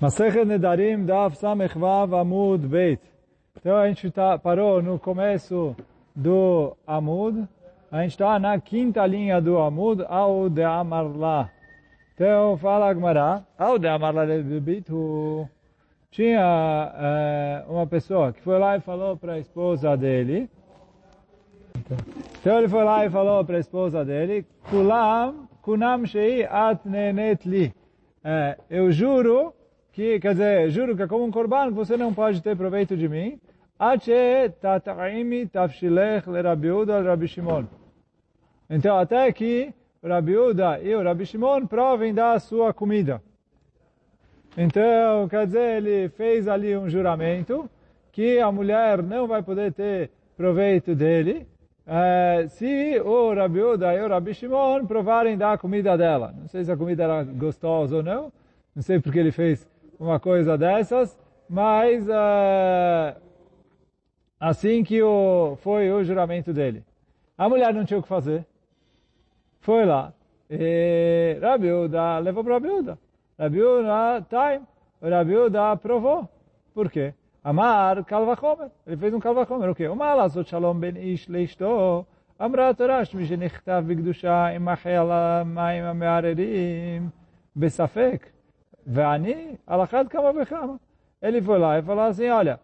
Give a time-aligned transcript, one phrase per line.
[0.00, 3.00] Masechet Nedarim Daf Samech Vav Amud Beit.
[3.56, 5.76] Então a gente tá, parou no começo
[6.14, 7.46] do Amud.
[7.92, 11.48] A gente está na quinta linha do Amud, ao de Amarla.
[12.12, 15.48] Então fala Agmará, ao de Amarla de Bitu.
[16.10, 20.50] Tinha é, uma pessoa que foi lá e falou para a esposa dele.
[22.40, 27.48] Então ele foi lá e falou para a esposa dele, Kulam, Kunam Shei At Nenet
[27.48, 27.72] Li.
[28.24, 29.54] É, eu juro
[29.94, 33.08] que, quer dizer, juro que é como um corban você não pode ter proveito de
[33.08, 33.40] mim.
[38.68, 39.72] Então, até que
[40.02, 43.22] Rabi Uda e o Rabi Shimon provem da sua comida.
[44.56, 47.70] Então, quer dizer, ele fez ali um juramento
[48.10, 51.46] que a mulher não vai poder ter proveito dele
[51.86, 56.34] é, se o Rabi Uda e o Rabi Shimon provarem da comida dela.
[56.36, 58.32] Não sei se a comida era gostosa ou não,
[58.74, 59.64] não sei porque ele fez
[59.99, 61.17] uma coisa dessas,
[61.49, 63.19] mas uh,
[64.39, 66.83] assim que o, foi o juramento dele.
[67.37, 68.45] A mulher não tinha o que fazer.
[69.61, 70.13] Foi lá.
[70.49, 72.97] E Rabiuda levou para Rabiuda.
[73.37, 74.65] Rabiuda, time.
[75.01, 76.27] Rabiuda aprovou.
[76.73, 77.13] Por quê?
[77.43, 78.69] Amar kalvachomer.
[78.85, 79.69] Ele fez um kalvachomer.
[79.69, 79.87] O quê?
[79.87, 82.05] O malazot shalom ben ish leishto.
[82.45, 87.09] אמרה התורה שמי שנכתב בקדושה עם החייל המים המערערים
[87.55, 88.29] בספק
[88.86, 90.80] Vani, alachad kama vechama.
[91.20, 92.60] Ele foi lá e falou assim, olha,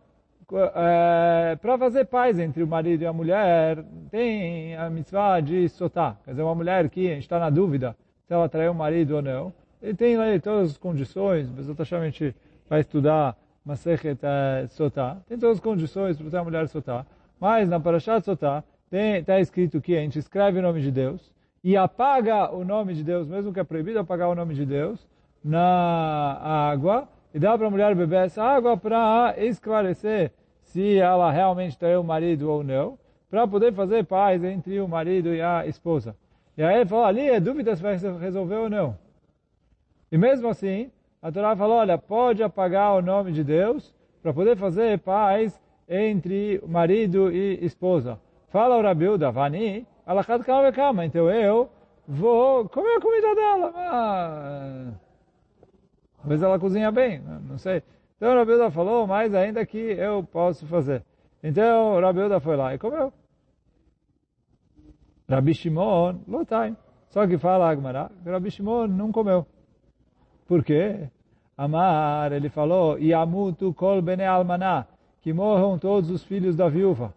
[0.74, 6.18] é, para fazer paz entre o marido e a mulher, tem a mitzvah de sotar.
[6.24, 9.52] Quer dizer, uma mulher que está na dúvida se ela traiu o marido ou não.
[9.82, 12.34] Ele tem lá todas as condições, exatamente
[12.68, 15.16] vai estudar Masechet é, Sotá.
[15.26, 17.06] Tem todas as condições para a mulher sotar.
[17.41, 21.32] Mas na Parashat Sotá está escrito que a gente escreve o nome de Deus
[21.62, 25.06] e apaga o nome de Deus, mesmo que é proibido apagar o nome de Deus,
[25.42, 26.38] na
[26.70, 30.32] água e dá para a mulher beber essa água para esclarecer
[30.62, 35.34] se ela realmente traiu o marido ou não, para poder fazer paz entre o marido
[35.34, 36.16] e a esposa.
[36.56, 38.97] E aí ele falou, ali é dúvida se vai resolver ou não.
[40.10, 40.91] E mesmo assim,
[41.22, 46.62] a Torá falou, olha, pode apagar o nome de Deus para poder fazer paz entre
[46.66, 48.19] marido e esposa.
[48.48, 51.69] Fala o Rabiuda, Vani, alachat kama então eu
[52.06, 53.72] vou comer a comida dela.
[53.72, 55.09] Mas...
[56.20, 57.82] Talvez ela cozinha bem, não sei.
[58.16, 61.03] Então Rabiuda falou, mas ainda que eu posso fazer.
[61.42, 63.12] Então Rabiuda foi lá e comeu.
[65.28, 66.76] Rabi Shimon, lotai.
[67.09, 69.47] Só que fala Agmará, Rabi Shimon não comeu.
[70.47, 71.09] Por quê?
[71.56, 74.86] Amar, ele falou, Yamutu kol bene almaná,
[75.20, 77.14] que morram todos os filhos da viúva.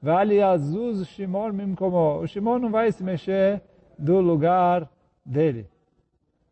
[0.00, 2.20] Vale azuz Shimon mimkomo.
[2.20, 3.62] O Shimon não vai se mexer
[3.98, 4.88] do lugar
[5.24, 5.68] dele.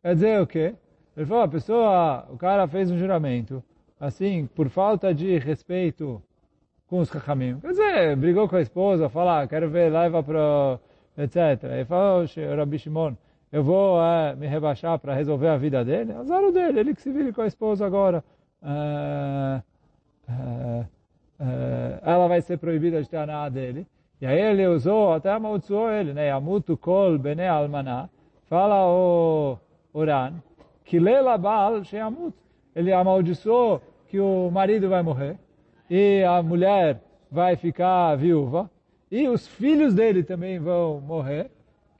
[0.02, 0.74] Quer dizer o quê?
[1.20, 3.62] Ele falou, a pessoa, o cara fez um juramento,
[4.00, 6.22] assim, por falta de respeito
[6.86, 7.60] com os Chachamim.
[7.60, 10.80] Quer dizer, brigou com a esposa, fala, ah, quero ver, leva para,
[11.18, 11.62] etc.
[11.64, 12.24] Ele falou,
[12.56, 13.12] Rabi Shimon,
[13.52, 16.10] eu vou é, me rebaixar para resolver a vida dele.
[16.14, 18.24] Azar o dele, ele que se vire com a esposa agora.
[18.62, 19.62] É,
[21.38, 23.86] é, ela vai ser proibida de ter a dele.
[24.22, 26.30] E aí ele usou, até amaldiçoou ele, né?
[26.30, 28.08] Amutu kol bene almaná.
[28.48, 29.58] Fala o
[29.92, 30.32] Oran,
[30.90, 32.34] que Leila Baal Sheamut,
[32.74, 35.38] ele amaldiçoou que o marido vai morrer.
[35.88, 38.68] E a mulher vai ficar viúva.
[39.08, 41.48] E os filhos dele também vão morrer,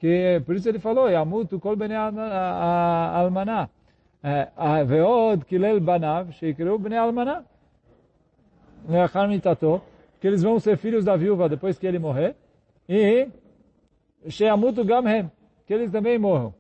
[0.01, 3.69] que por isso ele falou, Yamut kol bnei almaná,
[4.25, 4.49] é,
[4.85, 7.45] veod kilel banav sheikru bnei almaná,
[8.89, 9.81] leachar né, mitato,
[10.21, 12.35] que eles vão ser filhos da viúva depois que ele morrer,
[12.89, 13.29] e
[14.29, 15.31] She'amut gamhem,
[15.65, 16.60] que eles também morram.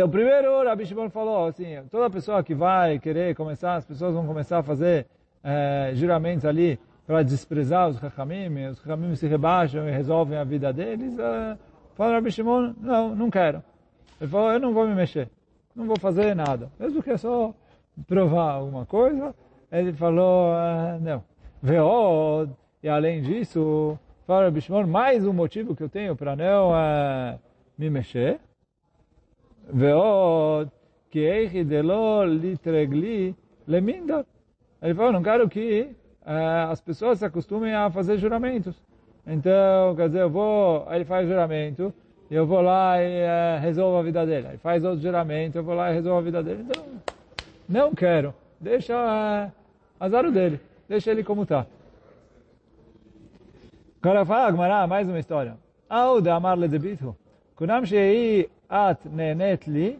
[0.00, 4.26] Então, primeiro, Rabi Shimon falou assim, toda pessoa que vai querer começar, as pessoas vão
[4.26, 5.06] começar a fazer
[5.44, 10.72] é, juramentos ali para desprezar os Chachamim, os Chachamim se rebaixam e resolvem a vida
[10.72, 11.58] deles, é,
[11.94, 13.62] fala Rabi Shimon, não, não quero.
[14.18, 15.28] Ele falou, eu não vou me mexer,
[15.76, 17.52] não vou fazer nada, mesmo que é só
[18.08, 19.34] provar alguma coisa,
[19.70, 21.22] ele falou, é, não.
[21.62, 22.50] Veod,
[22.82, 27.38] e além disso, fala Rabi Shimon, mais um motivo que eu tenho para não é,
[27.76, 28.40] me mexer,
[29.72, 30.70] Veot,
[31.10, 33.34] que eich delol litregli
[33.66, 34.26] lemindot.
[34.82, 35.88] Ele falou, não quero que
[36.24, 38.80] eh, as pessoas se acostumem a fazer juramentos.
[39.26, 41.92] Então, quer dizer, eu vou, ele faz juramento,
[42.30, 44.48] eu vou lá e uh, resolvo a vida dele.
[44.48, 46.64] Ele faz outro juramento, eu vou lá e resolvo a vida dele.
[46.68, 46.84] Então,
[47.68, 48.34] não quero.
[48.60, 49.52] Deixa uh,
[49.98, 50.60] azar dele.
[50.88, 51.66] Deixa ele como está.
[54.02, 55.56] agora fala fala, mais uma história.
[55.88, 57.16] Auda amar lezebitu.
[57.59, 57.59] debito.
[57.59, 59.97] Kunam shei את נהנית לי,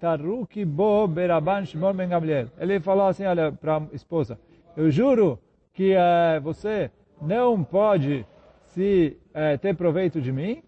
[0.00, 2.48] Taruki bo beraban Shimon ben Gamliel.
[2.58, 4.38] Ele falou assim, olha, para a esposa,
[4.76, 5.38] eu juro
[5.74, 6.90] que uh, você
[7.20, 8.24] não pode
[8.66, 10.62] se uh, ter proveito de mim,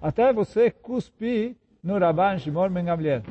[0.00, 3.22] até você cuspir no Rabban Shimon ben Gamliel.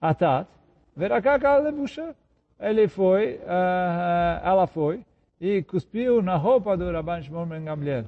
[0.00, 0.48] Atat,
[0.96, 2.14] verakaka lebusha.
[2.58, 5.04] Ele foi, uh, ela foi,
[5.40, 8.04] e cuspiu na roupa do Rabban Shimon ben Gamliel.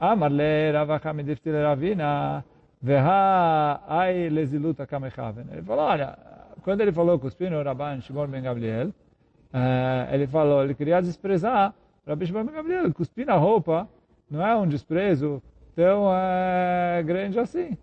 [0.00, 2.44] Amar le Rav Acham difti le Ravina,
[2.80, 5.48] veha ai leziluta kamechaven.
[5.50, 6.16] Ele falou, olha,
[6.62, 11.74] quando ele falou cuspiu no Rabban Shimon ben Gamliel, uh, ele falou, ele queria desprezar
[12.06, 13.88] Rabbi Shimon ben Gamliel, cuspir na roupa
[14.30, 15.42] não é um desprezo
[15.74, 17.76] tão uh, grande assim.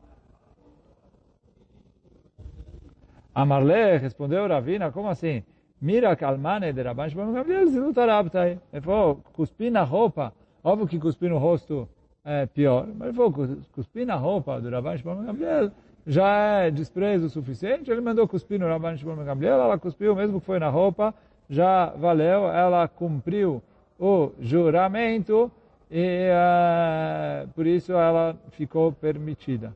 [3.34, 5.44] Amarle respondeu Ravina, como assim?
[5.82, 8.58] Mira kalmane de Rabban Shimon Gamliel ziluta rabtai.
[8.72, 10.32] Ele falou, cuspir na roupa,
[10.64, 11.90] óbvio que cuspir no rosto
[12.26, 13.32] é pior, mas falou,
[13.72, 15.72] cuspir na roupa do Rabban Shimon Gamliel
[16.08, 16.28] já
[16.64, 20.58] é desprezo suficiente, ele mandou cuspir no Rabban Shimon Gamliel, ela cuspiu, mesmo que foi
[20.58, 21.14] na roupa,
[21.50, 23.62] já valeu, ela cumpriu
[24.00, 25.52] o juramento
[25.90, 29.76] e uh, por isso ela ficou permitida.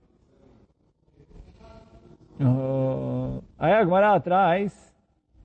[2.39, 4.95] Uh, aí a Gemara traz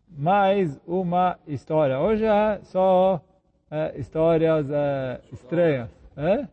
[0.09, 1.99] mais uma história.
[1.99, 5.91] Hoje é só uh, histórias uh, estranhas.
[6.17, 6.47] É?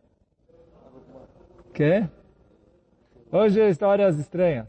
[1.72, 2.06] Que?
[3.30, 4.66] Hoje histórias estranhas.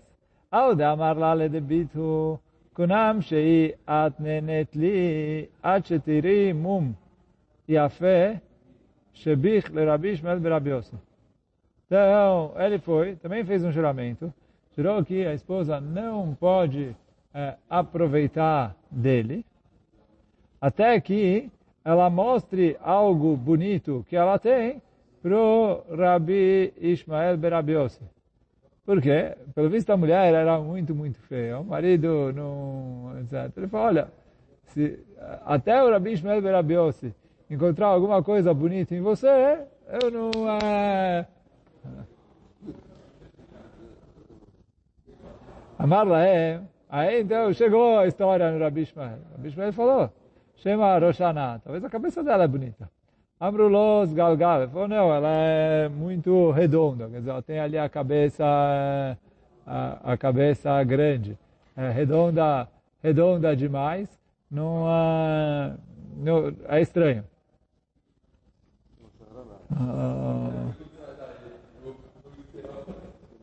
[0.49, 2.39] Ao damar lá le debitu
[2.73, 6.95] kunam shei at nenet li at shetiri mum
[7.67, 8.39] yafé
[9.13, 10.71] shebich le Rabi Ishmael Berabi.
[11.85, 14.33] Então, ele foi, também fez um juramento,
[14.75, 16.95] jurou que a esposa não pode
[17.33, 19.45] é, aproveitar dele,
[20.61, 21.51] até que
[21.83, 24.81] ela mostre algo bonito que ela tem
[25.23, 28.01] para o Rabi Ishmael Berabiosi.
[28.85, 29.37] Por quê?
[29.55, 31.59] Pelo visto a mulher era muito, muito feia.
[31.59, 33.17] O marido não...
[33.21, 33.57] Etc.
[33.57, 34.07] Ele falou, olha,
[34.65, 34.99] se,
[35.45, 37.15] até o Rabi Ishmael Berabiosi
[37.49, 39.59] encontrar alguma coisa bonita em você,
[40.01, 40.31] eu não...
[40.61, 41.25] É...
[45.79, 46.59] Amarla é...
[46.89, 48.85] Aí então chegou a história no Rabi.
[48.93, 50.11] O Rabi Ishmael falou,
[50.57, 51.61] chama Roshana.
[51.63, 52.92] Talvez a cabeça dela é bonita.
[53.43, 54.61] Amrulos Galgal.
[54.61, 57.09] Ele falou, não, ela é muito redonda.
[57.09, 58.45] Quer dizer, ela tem ali a cabeça,
[59.67, 61.37] a, a cabeça grande.
[61.75, 62.69] É redonda,
[63.03, 64.07] redonda demais.
[64.49, 64.85] Não,
[66.15, 67.25] não, é estranho.
[69.73, 70.73] Uh,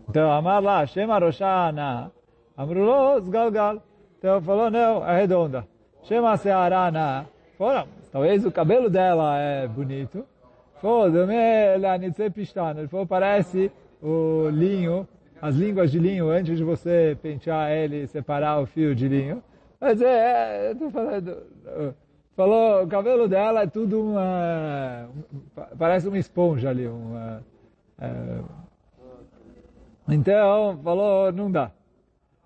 [0.08, 2.11] então, Amar lá, Shema Roshana.
[2.56, 3.82] Amrulos Galgal.
[4.19, 5.69] Então falou, não, é redonda.
[6.05, 7.26] Chama Searana.
[7.58, 10.25] Falou, talvez o cabelo dela é bonito.
[10.81, 11.09] Falou,
[12.81, 13.71] Ele falou, parece
[14.03, 15.07] o linho,
[15.41, 19.43] as línguas de linho, antes de você pentear ele e separar o fio de linho.
[19.81, 21.37] Mas é, é eu falando,
[22.37, 25.09] falou, o cabelo dela é tudo uma,
[25.79, 26.87] parece uma esponja ali.
[26.87, 27.43] Uma,
[27.99, 28.41] é,
[30.09, 31.71] então, falou, não dá.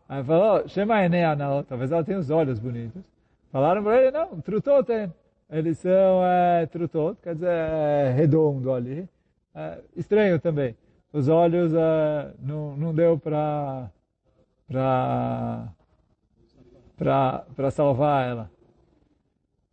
[0.08, 3.02] Aí falou, Shema Enea talvez ela tenha os olhos bonitos.
[3.50, 5.12] Falaram para ele, não, trutot tem.
[5.54, 9.08] Eles são é, trutot, quer dizer, é, redondo ali.
[9.54, 10.76] É, estranho também.
[11.12, 13.88] Os olhos é, não, não deu para
[16.96, 18.50] para salvar ela.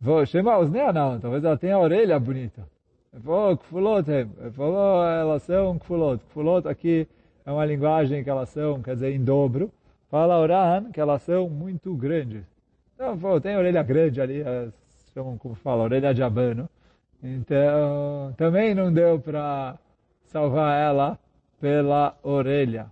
[0.00, 2.64] Vou chamar os não, talvez ela tenha a orelha bonita.
[3.24, 3.58] Falou,
[4.52, 6.22] falou, elas são kfulot.
[6.26, 7.08] Kfulot aqui
[7.44, 9.68] é uma linguagem que elas são, quer dizer, em dobro.
[10.08, 12.44] Fala Oran que elas são muito grandes.
[12.94, 14.44] Então, pô, tem orelha grande ali,
[15.14, 16.68] chamam como fala, orelha de abano.
[17.22, 19.78] Então, também não deu para
[20.24, 21.18] salvar ela
[21.60, 22.86] pela orelha.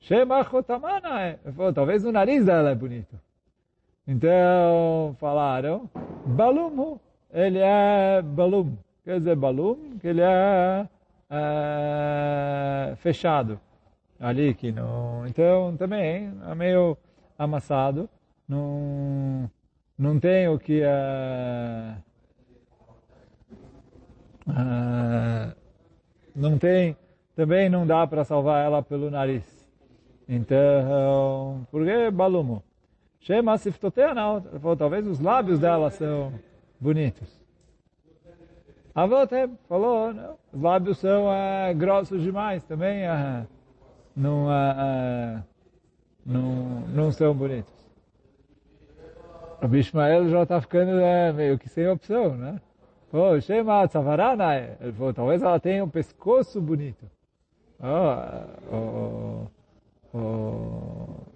[0.00, 1.38] Shema Chotamana é.
[1.74, 3.18] Talvez o nariz dela é bonito.
[4.06, 5.88] Então, falaram,
[6.26, 6.98] Balum,
[7.32, 8.76] ele é Balum.
[9.04, 10.88] Quer dizer, Balum, que ele é,
[11.30, 13.60] é fechado
[14.22, 15.26] ali que não.
[15.26, 16.96] Então também é meio
[17.36, 18.08] amassado,
[18.48, 19.50] não
[20.02, 21.96] não tem o que uh,
[24.48, 25.54] uh,
[26.34, 26.96] não tem
[27.36, 29.44] também não dá para salvar ela pelo nariz.
[30.28, 32.64] Então, por que balumo?
[33.20, 34.40] Shema siftotea não.
[34.76, 36.32] Talvez os lábios dela são
[36.80, 37.40] bonitos.
[38.94, 43.04] Avotem falou, não, os lábios são uh, grossos demais também.
[43.06, 43.46] Uh,
[44.16, 44.48] não,
[46.26, 47.81] não, não são bonitos.
[49.62, 52.60] O Bishmael já está ficando uh, meio que sem opção, né?
[53.12, 57.08] Pô, Shema Tzavarana, ele falou, talvez ela tenha um pescoço bonito.
[57.78, 59.46] Oh,
[60.12, 61.26] oh, o,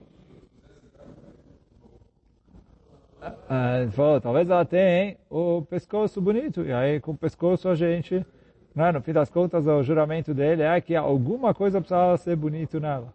[3.92, 8.26] falou, talvez ela tenha o pescoço bonito, e aí com o pescoço a gente,
[8.74, 12.80] né, no fim das contas, o juramento dele é que alguma coisa precisava ser bonito
[12.80, 13.14] nela.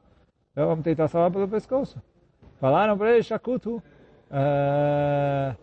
[0.53, 2.01] Então vamos tentar salvar pelo pescoço.
[2.61, 3.83] Falaram para ele, Shakutu,
[4.31, 5.55] uh,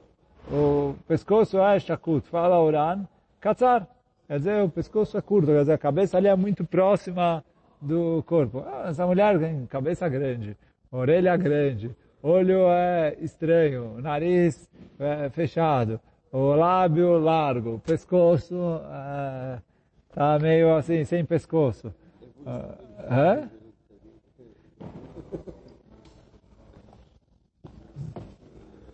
[0.54, 3.04] o pescoço é Shakut, fala Oran,
[3.40, 3.87] Katzar,
[4.26, 7.44] quer dizer, o pescoço é curto, quer dizer, a cabeça ali é muito próxima
[7.80, 8.64] do corpo.
[8.66, 10.56] Ah, essa mulher tem cabeça grande,
[10.90, 16.00] orelha grande, olho é estranho, nariz é fechado,
[16.32, 19.58] o lábio largo, o pescoço é,
[20.14, 21.92] tá meio assim, sem pescoço.
[23.10, 23.57] é?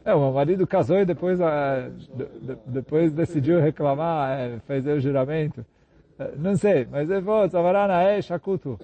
[0.05, 1.91] É, o marido casou e depois, é,
[2.67, 5.65] depois decidiu reclamar, é, fez o juramento.
[6.19, 8.79] É, não sei, mas ele falou, Savarana é Shakutu.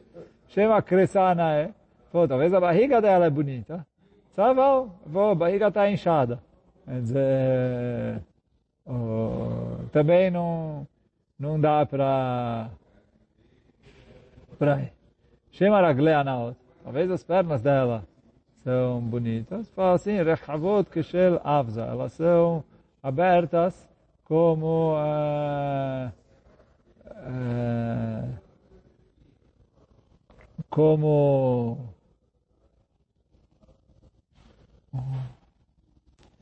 [0.84, 1.70] Kresana é.
[2.10, 3.86] Pô, talvez a barriga dela é bonita.
[4.30, 6.40] Só vou, vou, a barriga está inchada.
[6.86, 8.22] Quer dizer,
[8.86, 10.86] oh, também não,
[11.38, 12.70] não dá para...
[14.58, 14.90] para
[15.50, 16.56] Shema Ragleanaot.
[16.82, 18.04] Talvez as pernas dela
[18.64, 19.68] são bonitas.
[19.70, 21.82] Fala assim, Rechavot Keshel Avza.
[21.82, 22.64] Elas são
[23.02, 23.88] abertas
[24.24, 24.94] como...
[24.94, 26.12] Uh,
[27.06, 28.38] uh,
[30.68, 31.90] como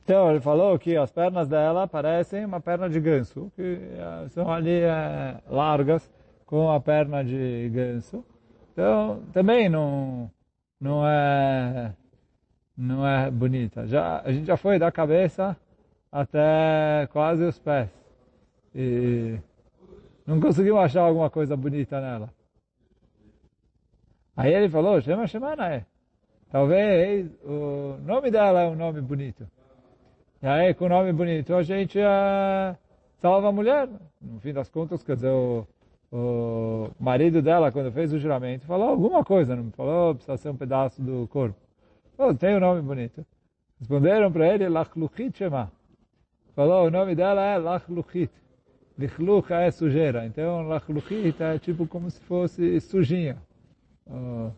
[0.09, 4.51] então, ele falou que as pernas dela parecem uma perna de ganso, que eh, são
[4.51, 6.11] ali é, largas
[6.47, 8.25] com a perna de ganso.
[8.73, 10.31] Então, também não,
[10.81, 11.93] não é,
[12.79, 13.85] não é bonita.
[13.85, 15.57] Já, a gente já foi da cabeça
[16.09, 17.89] até quase os pés.
[18.73, 19.37] E
[20.25, 22.29] não conseguimos achar alguma coisa bonita nela.
[24.35, 25.85] Aí ele falou, chama Shemana é.
[26.49, 29.45] Talvez o nome dela é um nome bonito.
[30.41, 32.75] E aí, com o nome bonito, a gente uh,
[33.17, 33.89] salva a mulher.
[34.21, 35.67] No fim das contas, quer dizer, o,
[36.11, 40.55] o marido dela, quando fez o juramento, falou alguma coisa, não falou, precisa ser um
[40.55, 41.68] pedaço do corpo.
[42.21, 43.25] Oh, tem um nome bonito.
[43.79, 45.71] Responderam para ele, Lachluchit Shema.
[46.53, 48.29] Falou, o nome dela é Lachluchit.
[48.97, 50.25] Lichluch é sujeira.
[50.25, 53.37] Então, Lachluchit é tipo como se fosse sujinha.
[54.05, 54.51] Oh.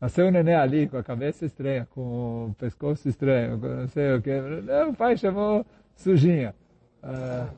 [0.00, 4.22] Nasceu um neném ali com a cabeça estranha, com o pescoço estranho, não sei o
[4.22, 4.30] que.
[4.88, 6.54] O pai chamou sujinha.
[7.02, 7.48] Ah.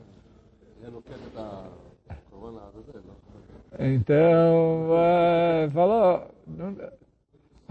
[3.77, 6.30] Então, uh, falou...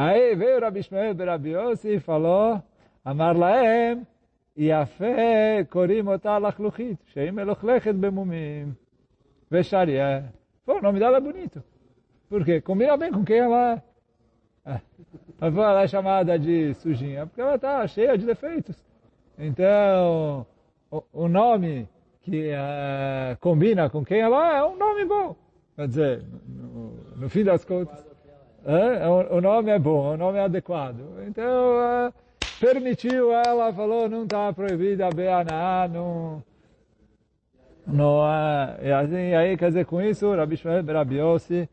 [0.03, 2.63] Aí veio Rabi Shmuel Berabi Yossi e falou,
[3.05, 4.07] Amar Laem,
[4.59, 8.75] Yafé Korim Otá Lachluchit, Sheim Elochlechet Bemumim,
[9.51, 10.33] Vesharia.
[10.65, 11.63] Pô, o nome dela é bonito.
[12.31, 12.63] Por quê?
[12.63, 13.75] Combina bem com quem ela
[14.65, 14.81] é.
[15.39, 18.83] Ah, ela é chamada de sujinha, porque ela está cheia de defeitos.
[19.37, 20.47] Então,
[20.91, 21.87] o, o nome
[22.23, 25.37] que eh, combina com quem ela é, é um nome bom.
[25.77, 28.10] Quer dizer, no, no fim das contas
[28.65, 31.01] é, o, o, nome é bom, o nome é adequado.
[31.27, 32.13] Então, uh,
[32.61, 36.43] permitiu ela, falou, não está proibida a Beaná, não...
[37.87, 41.69] não uh, e assim, aí, quer dizer, com isso, Rabi Shmuel Berabiossi,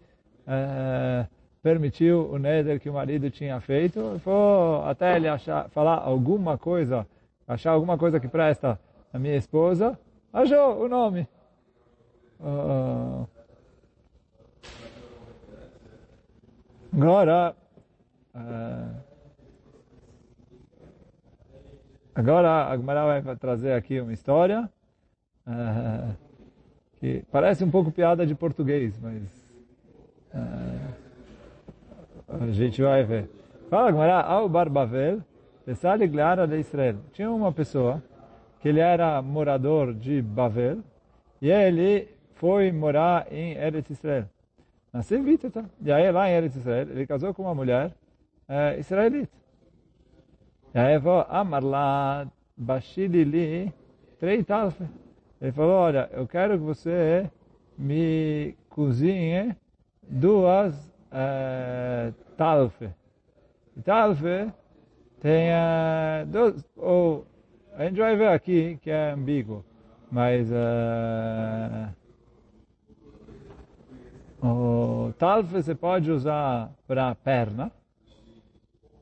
[0.48, 1.28] uh,
[1.62, 7.06] permitiu o neder que o marido tinha feito, foi até ele achar, falar alguma coisa,
[7.46, 8.80] achar alguma coisa que presta
[9.12, 10.00] a minha esposa,
[10.32, 11.28] achou o nome.
[12.40, 13.28] Uh,
[16.98, 17.56] agora,
[18.36, 18.96] uh,
[22.16, 24.68] agora a Gemara vai trazer aqui uma história
[25.48, 26.16] uh,
[27.00, 29.48] que parece um pouco piada de português, mas
[32.28, 33.30] a gente vai ver.
[33.70, 35.22] Fala, Gmará, ao Barbavel,
[35.66, 36.96] Pesade Glara de Israel.
[37.14, 38.02] Tinha uma pessoa
[38.60, 40.80] que ele era morador de Bavel
[41.42, 44.28] e ele foi morar em Eretz Israel.
[44.98, 45.66] Em Viteta.
[45.82, 47.94] E aí lá em Eretz Israel, ele casou com uma mulher
[48.48, 49.30] é, israelita.
[50.74, 53.74] E aí falou, Amarla Bashilili
[54.20, 54.84] Treitalfe.
[55.42, 57.30] Ele falou, olha, eu quero que você
[57.78, 59.56] me cozinhe
[60.02, 60.76] duas
[61.12, 62.90] uh, talfe.
[63.84, 64.52] Talfe
[65.20, 67.26] tem uh, dois, ou
[67.76, 69.64] a gente vai ver aqui que é ambíguo,
[70.12, 71.96] mas uh,
[74.42, 77.72] o talfe você pode usar para perna.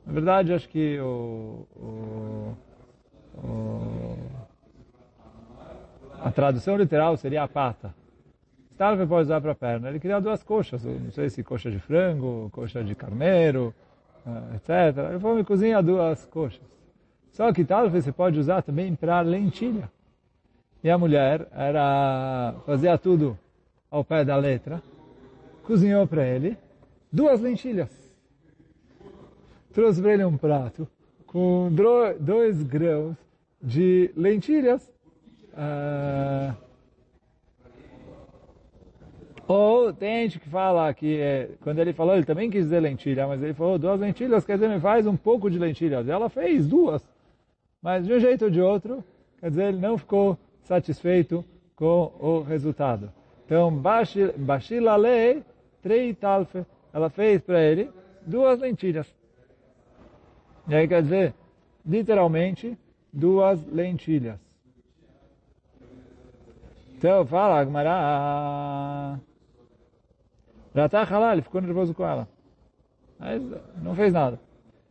[0.05, 2.57] Na verdade, acho que o, o,
[3.37, 4.17] o,
[6.21, 7.93] a tradução literal seria a pata.
[8.77, 9.89] Talvez pode usar para a perna.
[9.89, 13.73] Ele queria duas coxas, não sei se coxa de frango, coxa de carneiro,
[14.53, 14.97] etc.
[15.09, 16.61] Ele falou, me cozinha duas coxas.
[17.31, 19.89] Só que talvez você pode usar também para lentilha.
[20.83, 23.37] E a mulher era fazia tudo
[23.89, 24.81] ao pé da letra,
[25.65, 26.57] cozinhou para ele
[27.11, 27.89] duas lentilhas.
[29.73, 30.87] Trouxe para ele um prato
[31.25, 31.69] com
[32.19, 33.17] dois grãos
[33.61, 34.89] de lentilhas.
[35.53, 36.55] Uh,
[39.47, 43.27] ou tem gente que fala que, é, quando ele falou, ele também quis dizer lentilha,
[43.27, 46.07] mas ele falou duas lentilhas, quer dizer, me faz um pouco de lentilhas.
[46.07, 47.07] Ela fez duas.
[47.81, 49.03] Mas de um jeito ou de outro,
[49.39, 51.45] quer dizer, ele não ficou satisfeito
[51.75, 53.11] com o resultado.
[53.45, 53.71] Então,
[54.37, 55.43] Bashilale
[55.85, 57.91] Trei Talfe, ela fez para ele
[58.25, 59.05] duas lentilhas.
[60.67, 61.35] E aí quer dizer,
[61.85, 62.75] literalmente,
[63.13, 64.39] duas lentilhas.
[66.95, 69.19] Então, fala, Agmará.
[70.73, 72.27] Ratá Halal, ficou nervoso com ela.
[73.19, 73.39] Mas
[73.79, 74.39] não fez nada.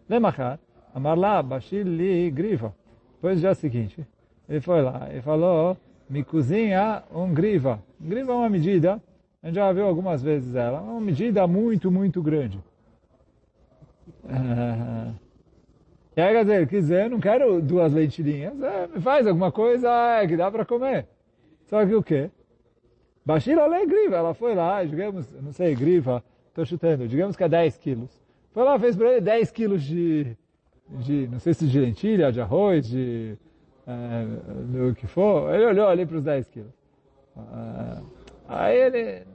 [0.08, 0.60] Lemachar,
[0.94, 2.72] Amarlá, Bashil li griva.
[3.16, 4.06] Depois, dia seguinte,
[4.48, 5.76] ele foi lá e falou,
[6.08, 7.82] me cozinha um griva.
[7.98, 9.02] Griva é uma medida,
[9.44, 12.58] a gente já viu algumas vezes ela, uma medida muito, muito grande.
[16.16, 19.90] E aí, quer dizer, quiser, eu não quero duas lentilhinhas, é, me faz alguma coisa
[19.90, 21.08] é, que dá para comer.
[21.64, 22.30] Só que o quê?
[23.26, 24.14] Bashira é griva.
[24.14, 28.22] Ela foi lá, digamos, não sei, griva, estou chutando, digamos que é 10 quilos.
[28.52, 30.36] Foi lá, fez para ele 10 quilos de,
[30.88, 33.36] de, não sei se de lentilha, de arroz, de,
[33.84, 34.24] é,
[34.66, 35.52] do que for.
[35.52, 36.72] Ele olhou ali para os 10 quilos.
[37.36, 38.02] É,
[38.46, 39.34] aí ele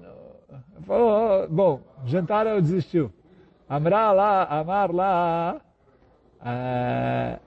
[0.82, 3.12] falou, bom, jantar eu desistiu.
[3.68, 5.62] Amar lá, amar lá,
[6.44, 7.39] é,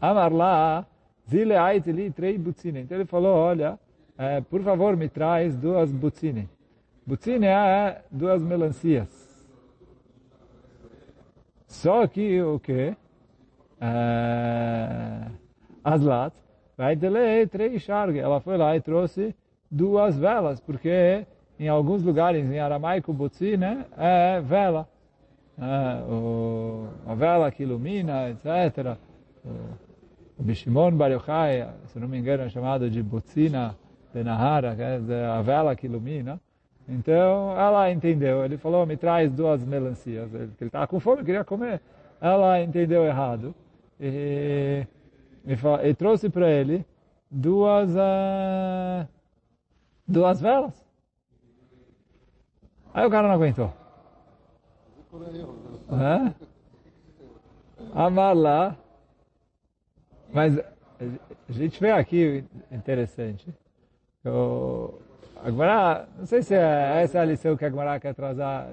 [0.00, 0.86] amar lá,
[1.28, 2.80] zile aiteli trei butzine.
[2.80, 3.78] Então ele falou, olha,
[4.18, 6.48] é, por favor, me traz duas butzine.
[7.06, 9.08] Butzine é duas melancias.
[11.66, 12.96] Só que o que?
[13.80, 15.26] É,
[15.82, 16.34] Aslat,
[16.76, 18.18] vai dele três charge.
[18.18, 19.34] Ela foi lá e trouxe
[19.70, 21.26] duas velas, porque
[21.58, 24.88] em alguns lugares em aramaico butzine é vela.
[25.56, 28.96] É, o, a vela que ilumina, etc.
[30.36, 33.76] O Bishimon Bar Yochai, se não me engano, é chamado de butzina
[34.12, 36.40] Benahara, quer dizer, a vela que ilumina.
[36.88, 38.44] Então, ela entendeu.
[38.44, 40.32] Ele falou, me traz duas melancias.
[40.34, 41.80] Ele estava com fome, queria comer.
[42.20, 43.54] Ela entendeu errado.
[43.98, 44.86] E,
[45.46, 46.84] e, e trouxe para ele
[47.30, 49.08] duas, uh,
[50.06, 50.83] duas velas.
[52.94, 53.72] Aí o cara não aguentou.
[55.90, 56.32] É?
[57.92, 58.76] Amar lá.
[60.32, 63.52] Mas a gente vê aqui interessante.
[64.22, 65.00] Eu,
[66.16, 68.14] não sei se é, essa é a lição que a Agmará quer,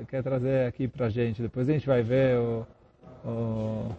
[0.07, 1.41] quer trazer aqui para a gente.
[1.41, 2.67] Depois a gente vai ver o,
[3.25, 3.89] o,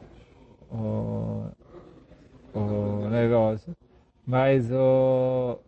[0.70, 1.50] o,
[2.54, 3.76] o negócio.
[4.24, 5.58] Mas o,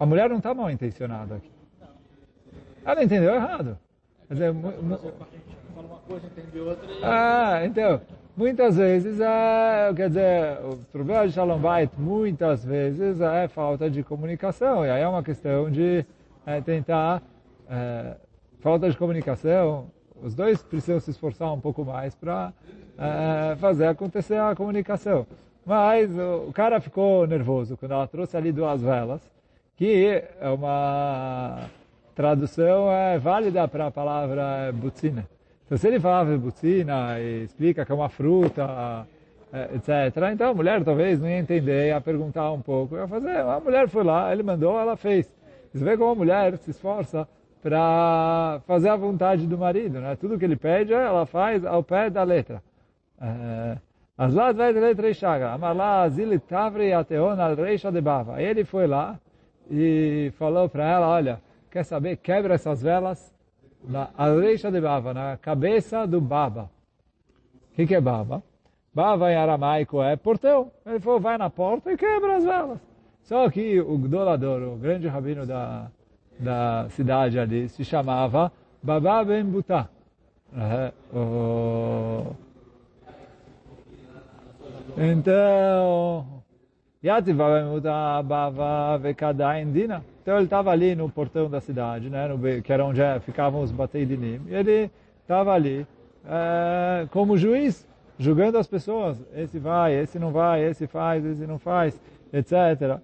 [0.00, 1.53] a mulher não está mal intencionada aqui.
[2.84, 3.78] Ela entendeu errado.
[4.28, 4.54] Quer dizer,
[5.74, 7.04] fala uma coisa, entende outra e...
[7.04, 8.00] Ah, então,
[8.36, 14.02] muitas vezes, é, quer dizer, o problema de Shalom Bait, muitas vezes, é falta de
[14.02, 14.84] comunicação.
[14.84, 16.04] E aí é uma questão de
[16.46, 17.22] é, tentar,
[17.68, 18.16] é,
[18.60, 19.86] falta de comunicação,
[20.22, 22.52] os dois precisam se esforçar um pouco mais para
[22.98, 25.26] é, fazer acontecer a comunicação.
[25.64, 29.20] Mas o, o cara ficou nervoso quando ela trouxe ali duas velas,
[29.76, 31.68] que é uma
[32.14, 35.26] tradução é válida para a palavra butzina.
[35.66, 39.06] Então, se ele falava butzina e explica que é uma fruta,
[39.52, 43.38] é, etc., então a mulher talvez não ia entender, ia perguntar um pouco, ia fazer.
[43.38, 45.32] A mulher foi lá, ele mandou, ela fez.
[45.72, 47.26] Você vê como a mulher se esforça
[47.62, 50.16] para fazer a vontade do marido, né?
[50.16, 52.62] Tudo que ele pede, ela faz ao pé da letra.
[54.16, 55.52] As lá vai de letra e chaga.
[55.52, 58.40] Amarla zili tavri ateon al de bava.
[58.40, 59.18] Ele foi lá
[59.70, 61.40] e falou para ela, olha,
[61.74, 63.34] quer saber, quebra essas velas
[63.82, 66.70] na areixa de bava, na cabeça do baba.
[67.72, 68.44] O que, que é baba?
[68.94, 70.70] Baba em aramaico é portão.
[70.86, 72.78] Ele falou, vai na porta e quebra as velas.
[73.24, 75.90] Só que o Gdolador, o grande rabino da,
[76.38, 79.88] da cidade ali, se chamava Baba Ben Butá.
[80.56, 82.36] É, o...
[84.96, 86.33] Então,
[90.22, 93.60] Então ele estava ali no portão da cidade, né, no, que era onde é, ficavam
[93.60, 94.90] os Bateidinim, e ele
[95.20, 95.86] estava ali
[96.26, 97.86] é, como juiz,
[98.18, 99.22] julgando as pessoas.
[99.34, 102.00] Esse vai, esse não vai, esse faz, esse não faz,
[102.32, 102.98] etc.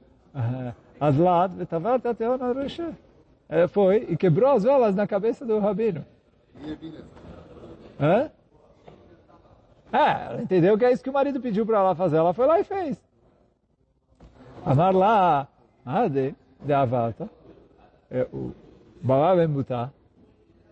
[2.06, 2.54] Ateu na
[3.68, 6.06] Foi e quebrou as velas na cabeça do rabino.
[8.00, 8.30] Hã?
[9.92, 12.16] É, ela entendeu que é isso que o marido pediu para ela fazer.
[12.16, 13.09] Ela foi lá e fez.
[14.64, 15.48] Amar lá,
[15.84, 17.30] Ade, de Avalta,
[18.10, 18.52] é o
[19.02, 19.90] Balá Ben Butá,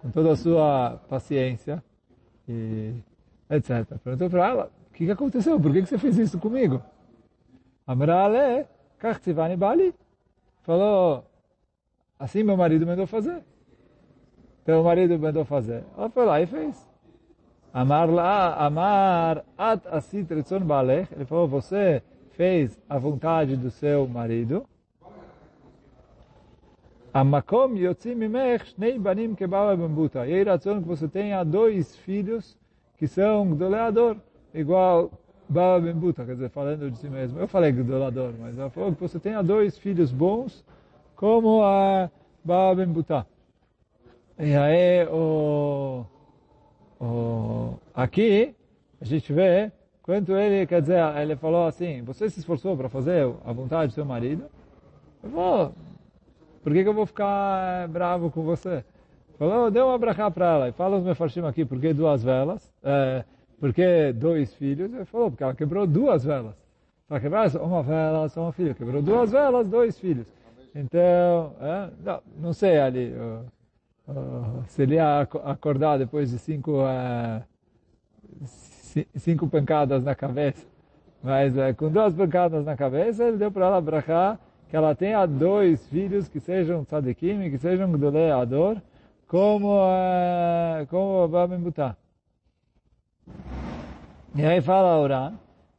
[0.00, 1.82] com toda a sua paciência,
[2.46, 2.94] e
[3.50, 3.98] etc.
[4.02, 5.58] Perguntou para ela, o que, que aconteceu?
[5.58, 6.82] Por que, que você fez isso comigo?
[7.86, 8.66] Amrale,
[8.98, 9.94] Kachtivani Bali.
[10.62, 11.24] Falou,
[12.18, 13.42] assim meu marido mandou fazer.
[14.66, 15.82] O marido mandou fazer.
[15.96, 16.86] Ela foi lá e fez.
[17.72, 21.10] Amar lá, amar at asit retzon balech.
[21.14, 22.02] Ele falou, você
[22.38, 24.64] fez a vontade do seu marido.
[27.12, 28.20] Amakom yotzim
[28.64, 30.24] shnei banim kebala bambuta.
[30.24, 32.56] E aí razão que você tenha dois filhos
[32.96, 34.16] que são gdoleador,
[34.54, 35.10] igual
[35.48, 37.40] Baba Bembuta, quer dizer, falando de si mesmo.
[37.40, 40.64] Eu falei gdolador, mas ela falou que você tenha dois filhos bons,
[41.16, 42.08] como a
[42.44, 43.26] Baba Bembuta.
[44.38, 46.04] E aí, o,
[47.00, 48.54] o, aqui,
[49.00, 49.72] a gente vê
[50.08, 53.94] quanto ele, quer dizer, ele falou assim, você se esforçou para fazer a vontade do
[53.94, 54.46] seu marido?
[55.22, 55.74] Eu vou,
[56.62, 58.82] por que, que eu vou ficar bravo com você?
[59.38, 60.68] Falou, deu uma brachá para ela.
[60.70, 62.72] E fala os mefarshim aqui, por que duas velas?
[62.82, 63.22] É,
[63.60, 64.90] por que dois filhos?
[64.90, 66.54] Ele falou, porque ela quebrou duas velas.
[67.06, 68.72] Para quebrar uma vela, só uma filha.
[68.72, 70.26] Quebrou duas velas, dois filhos.
[70.74, 73.12] Então, é, não, não, sei ali,
[74.68, 77.42] se ele ia acordar depois de cinco, uh,
[79.16, 80.66] cinco pancadas na cabeça.
[81.22, 85.86] Mas com duas pancadas na cabeça, ele deu para ela brachá que ela tenha dois
[85.88, 88.30] filhos que sejam tzadikim, que sejam gdolei
[89.26, 91.96] como, uh, como Butá.
[94.34, 95.32] E aí fala Urã,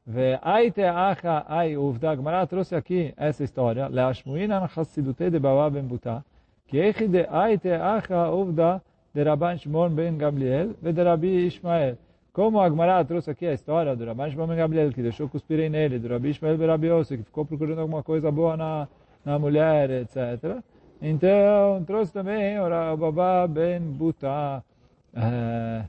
[0.05, 6.23] Ve'aite acha ai uvda, Gmará trouxe aqui essa história, Le'ashmuinan chassidute de Baba ben Butá,
[6.67, 8.81] que echi de aite acha uvda
[9.13, 11.97] de Rabban Shimon ben Gabriel e de Rabi Ishmael.
[12.39, 15.99] Como a Gmará trouxe aqui a história do Rabban Shimon Gabriel, que deixou cuspirem nele,
[15.99, 18.87] do Rabi Ishmael ben Rabi Yossi, que ficou procurando alguma coisa boa na,
[19.25, 20.63] na mulher, etc.,
[21.01, 24.63] então, trouxe também o Babá Ben Buta.
[25.13, 25.85] Uh,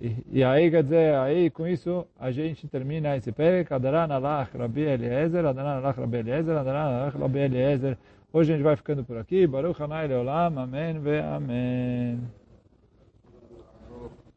[0.00, 3.72] e, e, aí, quer dizer, aí com isso a gente termina esse perek.
[3.72, 7.98] Adaran alach Rabi Eliezer, Adaran alach Rabi Eliezer, Adaran alach Rabi Eliezer.
[8.32, 9.44] Hoje a gente vai ficando por aqui.
[9.44, 10.56] Baruch Hanai Leolam.
[10.56, 12.39] Amém ve Amém.